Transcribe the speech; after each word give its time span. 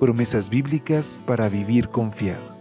Promesas 0.00 0.50
bíblicas 0.50 1.18
para 1.24 1.48
vivir 1.48 1.88
confiado. 1.88 2.54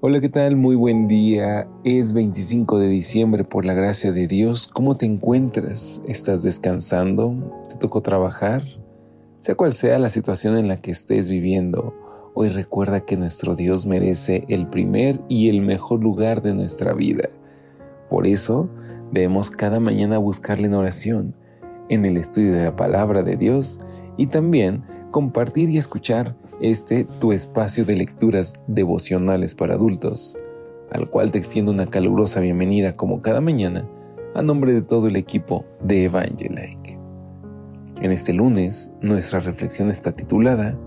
Hola, 0.00 0.20
¿qué 0.20 0.28
tal? 0.28 0.54
Muy 0.54 0.76
buen 0.76 1.08
día. 1.08 1.68
Es 1.82 2.12
25 2.12 2.78
de 2.78 2.88
diciembre 2.88 3.42
por 3.42 3.64
la 3.64 3.74
gracia 3.74 4.12
de 4.12 4.28
Dios. 4.28 4.68
¿Cómo 4.68 4.96
te 4.96 5.04
encuentras? 5.04 6.00
¿Estás 6.06 6.44
descansando? 6.44 7.34
¿Te 7.68 7.76
tocó 7.76 8.00
trabajar? 8.00 8.62
Sea 9.40 9.56
cual 9.56 9.72
sea 9.72 9.98
la 9.98 10.08
situación 10.08 10.56
en 10.56 10.68
la 10.68 10.76
que 10.76 10.92
estés 10.92 11.28
viviendo, 11.28 11.94
hoy 12.40 12.50
recuerda 12.50 13.00
que 13.00 13.16
nuestro 13.16 13.56
Dios 13.56 13.84
merece 13.84 14.44
el 14.48 14.68
primer 14.68 15.20
y 15.28 15.48
el 15.48 15.60
mejor 15.60 16.00
lugar 16.00 16.40
de 16.40 16.54
nuestra 16.54 16.94
vida. 16.94 17.28
Por 18.08 18.28
eso, 18.28 18.70
debemos 19.10 19.50
cada 19.50 19.80
mañana 19.80 20.18
buscarle 20.18 20.68
en 20.68 20.74
oración, 20.74 21.34
en 21.88 22.04
el 22.04 22.16
estudio 22.16 22.54
de 22.54 22.62
la 22.62 22.76
palabra 22.76 23.24
de 23.24 23.34
Dios 23.34 23.80
y 24.16 24.28
también 24.28 24.84
compartir 25.10 25.68
y 25.68 25.78
escuchar 25.78 26.36
este 26.60 27.02
tu 27.18 27.32
espacio 27.32 27.84
de 27.84 27.96
lecturas 27.96 28.54
devocionales 28.68 29.56
para 29.56 29.74
adultos, 29.74 30.36
al 30.92 31.10
cual 31.10 31.32
te 31.32 31.38
extiendo 31.38 31.72
una 31.72 31.86
calurosa 31.86 32.38
bienvenida 32.38 32.92
como 32.92 33.20
cada 33.20 33.40
mañana 33.40 33.84
a 34.36 34.42
nombre 34.42 34.72
de 34.72 34.82
todo 34.82 35.08
el 35.08 35.16
equipo 35.16 35.64
de 35.82 36.04
Evangelike. 36.04 37.00
En 38.00 38.12
este 38.12 38.32
lunes, 38.32 38.92
nuestra 39.00 39.40
reflexión 39.40 39.90
está 39.90 40.12
titulada 40.12 40.78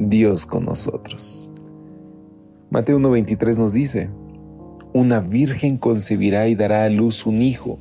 Dios 0.00 0.46
con 0.46 0.64
nosotros. 0.64 1.52
Mateo 2.70 2.98
1.23 2.98 3.58
nos 3.58 3.74
dice, 3.74 4.08
Una 4.94 5.20
virgen 5.20 5.76
concebirá 5.76 6.48
y 6.48 6.54
dará 6.54 6.84
a 6.84 6.88
luz 6.88 7.26
un 7.26 7.42
hijo, 7.42 7.78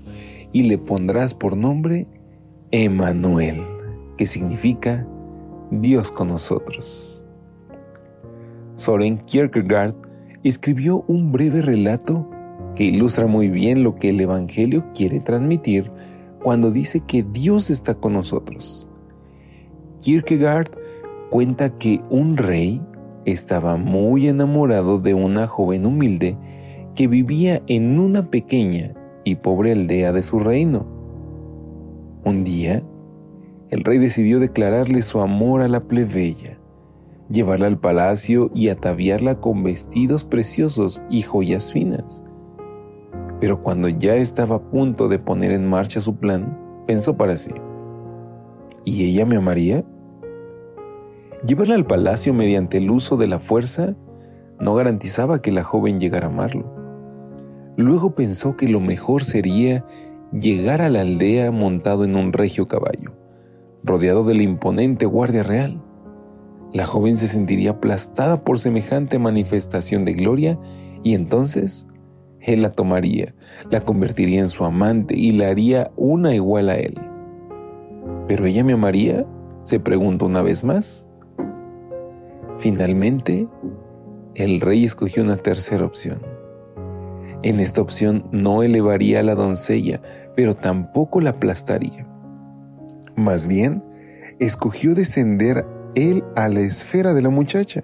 y 0.51 0.63
le 0.63 0.77
pondrás 0.77 1.33
por 1.33 1.55
nombre 1.55 2.07
Emanuel, 2.71 3.61
que 4.17 4.27
significa 4.27 5.07
Dios 5.71 6.11
con 6.11 6.27
nosotros. 6.27 7.25
Soren 8.73 9.19
Kierkegaard 9.19 9.95
escribió 10.43 11.05
un 11.07 11.31
breve 11.31 11.61
relato 11.61 12.29
que 12.75 12.83
ilustra 12.83 13.27
muy 13.27 13.47
bien 13.49 13.81
lo 13.81 13.95
que 13.95 14.09
el 14.09 14.19
Evangelio 14.19 14.85
quiere 14.93 15.21
transmitir 15.21 15.89
cuando 16.43 16.69
dice 16.69 16.99
que 16.99 17.23
Dios 17.23 17.69
está 17.69 17.95
con 17.95 18.11
nosotros. 18.11 18.89
Kierkegaard 20.01 20.78
cuenta 21.29 21.69
que 21.77 22.01
un 22.09 22.37
rey 22.37 22.81
estaba 23.25 23.77
muy 23.77 24.27
enamorado 24.27 24.99
de 24.99 25.13
una 25.13 25.47
joven 25.47 25.85
humilde 25.85 26.37
que 26.95 27.07
vivía 27.07 27.61
en 27.67 27.99
una 27.99 28.29
pequeña 28.29 28.93
y 29.23 29.35
pobre 29.35 29.71
aldea 29.71 30.11
de 30.11 30.23
su 30.23 30.39
reino. 30.39 30.87
Un 32.25 32.43
día, 32.43 32.81
el 33.69 33.83
rey 33.83 33.99
decidió 33.99 34.39
declararle 34.39 35.01
su 35.01 35.21
amor 35.21 35.61
a 35.61 35.67
la 35.67 35.81
plebeya, 35.81 36.59
llevarla 37.29 37.67
al 37.67 37.79
palacio 37.79 38.49
y 38.53 38.69
ataviarla 38.69 39.39
con 39.39 39.63
vestidos 39.63 40.25
preciosos 40.25 41.03
y 41.09 41.21
joyas 41.21 41.71
finas. 41.71 42.23
Pero 43.39 43.61
cuando 43.61 43.87
ya 43.87 44.15
estaba 44.15 44.55
a 44.55 44.69
punto 44.69 45.07
de 45.07 45.19
poner 45.19 45.51
en 45.51 45.65
marcha 45.65 46.01
su 46.01 46.17
plan, 46.17 46.57
pensó 46.87 47.15
para 47.15 47.37
sí, 47.37 47.53
¿y 48.83 49.05
ella 49.05 49.25
me 49.25 49.37
amaría? 49.37 49.85
Llevarla 51.45 51.75
al 51.75 51.85
palacio 51.85 52.33
mediante 52.33 52.77
el 52.77 52.91
uso 52.91 53.15
de 53.15 53.27
la 53.27 53.39
fuerza 53.39 53.95
no 54.59 54.75
garantizaba 54.75 55.41
que 55.41 55.51
la 55.51 55.63
joven 55.63 55.99
llegara 55.99 56.27
a 56.27 56.31
amarlo. 56.31 56.73
Luego 57.77 58.13
pensó 58.13 58.57
que 58.57 58.67
lo 58.67 58.81
mejor 58.81 59.23
sería 59.23 59.85
llegar 60.33 60.81
a 60.81 60.89
la 60.89 61.01
aldea 61.01 61.51
montado 61.51 62.03
en 62.03 62.15
un 62.15 62.33
regio 62.33 62.67
caballo 62.67 63.19
rodeado 63.83 64.23
de 64.23 64.35
la 64.35 64.43
imponente 64.43 65.05
guardia 65.05 65.43
real. 65.43 65.81
La 66.73 66.85
joven 66.85 67.17
se 67.17 67.27
sentiría 67.27 67.71
aplastada 67.71 68.43
por 68.43 68.59
semejante 68.59 69.17
manifestación 69.17 70.05
de 70.05 70.13
gloria 70.13 70.59
y 71.03 71.13
entonces 71.13 71.87
él 72.41 72.61
la 72.61 72.71
tomaría, 72.71 73.33
la 73.71 73.81
convertiría 73.81 74.39
en 74.39 74.47
su 74.47 74.65
amante 74.65 75.17
y 75.17 75.31
la 75.31 75.47
haría 75.47 75.91
una 75.95 76.35
igual 76.35 76.69
a 76.69 76.77
él. 76.77 76.95
¿Pero 78.27 78.45
ella 78.45 78.63
me 78.63 78.73
amaría? 78.73 79.25
se 79.63 79.79
preguntó 79.79 80.25
una 80.25 80.41
vez 80.41 80.63
más. 80.63 81.08
Finalmente, 82.59 83.47
el 84.35 84.59
rey 84.59 84.83
escogió 84.83 85.23
una 85.23 85.37
tercera 85.37 85.85
opción. 85.85 86.21
En 87.41 87.61
esta 87.61 87.81
opción 87.81 88.27
no 88.33 88.63
elevaría 88.63 89.21
a 89.21 89.23
la 89.23 89.33
doncella, 89.33 90.01
pero 90.35 90.55
tampoco 90.55 91.21
la 91.21 91.29
aplastaría. 91.29 92.05
Más 93.15 93.47
bien, 93.47 93.81
escogió 94.39 94.93
descender 94.93 95.65
él 95.95 96.23
a 96.35 96.49
la 96.49 96.59
esfera 96.59 97.13
de 97.13 97.21
la 97.21 97.29
muchacha. 97.29 97.81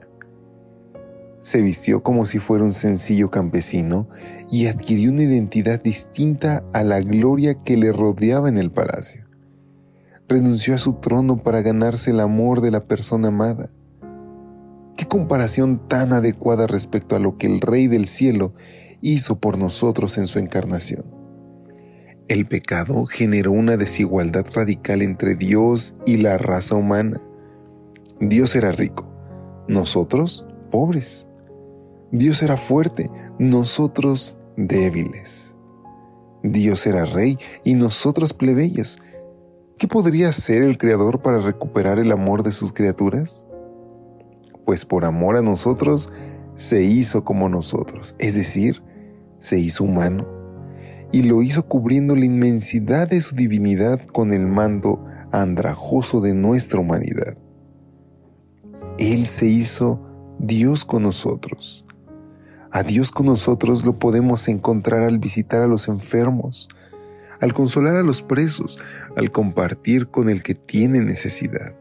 Se 1.39 1.61
vistió 1.61 2.03
como 2.03 2.25
si 2.25 2.39
fuera 2.39 2.65
un 2.65 2.73
sencillo 2.73 3.31
campesino 3.31 4.09
y 4.51 4.67
adquirió 4.67 5.11
una 5.11 5.23
identidad 5.23 5.81
distinta 5.81 6.65
a 6.73 6.83
la 6.83 6.99
gloria 6.99 7.53
que 7.53 7.77
le 7.77 7.93
rodeaba 7.93 8.49
en 8.49 8.57
el 8.57 8.71
palacio. 8.71 9.25
Renunció 10.27 10.75
a 10.75 10.79
su 10.79 10.95
trono 10.95 11.43
para 11.43 11.61
ganarse 11.61 12.11
el 12.11 12.19
amor 12.19 12.59
de 12.59 12.71
la 12.71 12.81
persona 12.81 13.29
amada. 13.29 13.69
Comparación 15.07 15.87
tan 15.87 16.13
adecuada 16.13 16.67
respecto 16.67 17.15
a 17.15 17.19
lo 17.19 17.37
que 17.37 17.47
el 17.47 17.61
Rey 17.61 17.87
del 17.87 18.07
Cielo 18.07 18.53
hizo 19.01 19.39
por 19.39 19.57
nosotros 19.57 20.17
en 20.17 20.27
su 20.27 20.39
encarnación. 20.39 21.05
El 22.27 22.47
pecado 22.47 23.05
generó 23.05 23.51
una 23.51 23.77
desigualdad 23.77 24.45
radical 24.53 25.01
entre 25.01 25.35
Dios 25.35 25.95
y 26.05 26.17
la 26.17 26.37
raza 26.37 26.75
humana. 26.75 27.21
Dios 28.19 28.55
era 28.55 28.71
rico, 28.71 29.11
nosotros 29.67 30.45
pobres. 30.71 31.27
Dios 32.11 32.41
era 32.41 32.57
fuerte, 32.57 33.11
nosotros 33.37 34.37
débiles. 34.57 35.55
Dios 36.41 36.87
era 36.87 37.05
rey 37.05 37.37
y 37.63 37.75
nosotros 37.75 38.33
plebeyos. 38.33 38.97
¿Qué 39.77 39.87
podría 39.87 40.29
hacer 40.29 40.63
el 40.63 40.77
Creador 40.77 41.19
para 41.21 41.39
recuperar 41.39 41.99
el 41.99 42.11
amor 42.11 42.43
de 42.43 42.51
sus 42.51 42.73
criaturas? 42.73 43.47
Pues 44.65 44.85
por 44.85 45.05
amor 45.05 45.37
a 45.37 45.41
nosotros 45.41 46.11
se 46.55 46.83
hizo 46.83 47.23
como 47.23 47.49
nosotros, 47.49 48.15
es 48.19 48.35
decir, 48.35 48.81
se 49.39 49.59
hizo 49.59 49.83
humano 49.83 50.27
y 51.11 51.23
lo 51.23 51.41
hizo 51.41 51.67
cubriendo 51.67 52.15
la 52.15 52.25
inmensidad 52.25 53.07
de 53.07 53.21
su 53.21 53.35
divinidad 53.35 54.01
con 54.01 54.33
el 54.33 54.47
mando 54.47 55.03
andrajoso 55.31 56.19
de 56.19 56.33
nuestra 56.33 56.79
humanidad. 56.79 57.37
Él 58.97 59.25
se 59.25 59.45
hizo 59.45 60.01
Dios 60.39 60.83
con 60.83 61.03
nosotros. 61.03 61.85
A 62.71 62.83
Dios 62.83 63.11
con 63.11 63.27
nosotros 63.27 63.85
lo 63.85 63.99
podemos 63.99 64.47
encontrar 64.47 65.03
al 65.03 65.19
visitar 65.19 65.61
a 65.61 65.67
los 65.67 65.87
enfermos, 65.87 66.67
al 67.39 67.53
consolar 67.53 67.95
a 67.95 68.03
los 68.03 68.21
presos, 68.21 68.79
al 69.15 69.31
compartir 69.31 70.07
con 70.07 70.29
el 70.29 70.43
que 70.43 70.55
tiene 70.55 71.01
necesidad. 71.01 71.75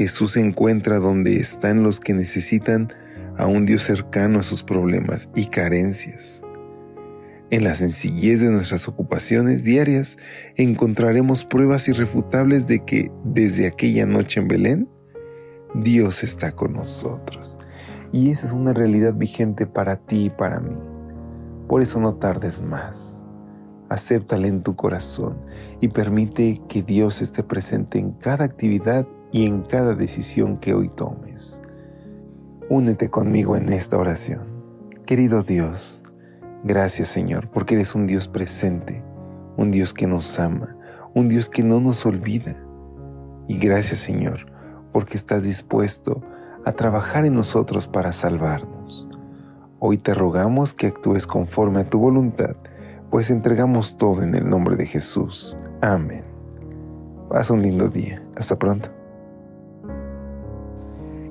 Jesús 0.00 0.38
encuentra 0.38 0.98
donde 0.98 1.36
están 1.36 1.82
los 1.82 2.00
que 2.00 2.14
necesitan 2.14 2.88
a 3.36 3.46
un 3.46 3.66
Dios 3.66 3.82
cercano 3.82 4.38
a 4.38 4.42
sus 4.42 4.62
problemas 4.62 5.28
y 5.34 5.48
carencias. 5.48 6.42
En 7.50 7.64
la 7.64 7.74
sencillez 7.74 8.40
de 8.40 8.48
nuestras 8.48 8.88
ocupaciones 8.88 9.62
diarias 9.62 10.16
encontraremos 10.56 11.44
pruebas 11.44 11.86
irrefutables 11.86 12.66
de 12.66 12.82
que 12.82 13.12
desde 13.24 13.66
aquella 13.66 14.06
noche 14.06 14.40
en 14.40 14.48
Belén, 14.48 14.88
Dios 15.74 16.24
está 16.24 16.52
con 16.52 16.72
nosotros. 16.72 17.58
Y 18.10 18.30
esa 18.30 18.46
es 18.46 18.54
una 18.54 18.72
realidad 18.72 19.12
vigente 19.12 19.66
para 19.66 19.96
ti 19.96 20.24
y 20.24 20.30
para 20.30 20.60
mí. 20.60 20.80
Por 21.68 21.82
eso 21.82 22.00
no 22.00 22.14
tardes 22.14 22.62
más. 22.62 23.26
Acéptale 23.90 24.48
en 24.48 24.62
tu 24.62 24.74
corazón 24.76 25.36
y 25.82 25.88
permite 25.88 26.58
que 26.70 26.80
Dios 26.80 27.20
esté 27.20 27.42
presente 27.42 27.98
en 27.98 28.12
cada 28.12 28.46
actividad 28.46 29.06
y 29.32 29.46
en 29.46 29.62
cada 29.62 29.94
decisión 29.94 30.58
que 30.58 30.74
hoy 30.74 30.88
tomes. 30.88 31.62
Únete 32.68 33.10
conmigo 33.10 33.56
en 33.56 33.72
esta 33.72 33.98
oración. 33.98 34.48
Querido 35.06 35.42
Dios, 35.42 36.02
Gracias 36.62 37.08
Señor, 37.08 37.48
porque 37.48 37.74
eres 37.74 37.94
un 37.94 38.06
Dios 38.06 38.28
presente, 38.28 39.02
un 39.56 39.70
Dios 39.70 39.94
que 39.94 40.06
nos 40.06 40.38
ama, 40.38 40.76
un 41.14 41.28
Dios 41.28 41.48
que 41.48 41.62
no 41.62 41.80
nos 41.80 42.04
olvida. 42.04 42.54
Y 43.48 43.56
gracias 43.56 44.00
Señor, 44.00 44.46
porque 44.92 45.16
estás 45.16 45.42
dispuesto 45.42 46.20
a 46.66 46.72
trabajar 46.72 47.24
en 47.24 47.34
nosotros 47.34 47.88
para 47.88 48.12
salvarnos. 48.12 49.08
Hoy 49.78 49.96
te 49.96 50.12
rogamos 50.12 50.74
que 50.74 50.88
actúes 50.88 51.26
conforme 51.26 51.80
a 51.80 51.88
tu 51.88 51.98
voluntad, 51.98 52.56
pues 53.10 53.30
entregamos 53.30 53.96
todo 53.96 54.22
en 54.22 54.34
el 54.34 54.48
nombre 54.48 54.76
de 54.76 54.84
Jesús. 54.84 55.56
Amén. 55.80 56.22
Pasa 57.30 57.54
un 57.54 57.62
lindo 57.62 57.88
día. 57.88 58.22
Hasta 58.36 58.58
pronto. 58.58 58.99